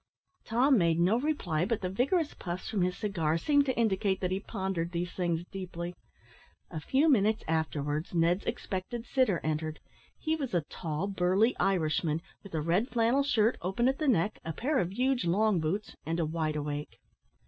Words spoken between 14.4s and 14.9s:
a pair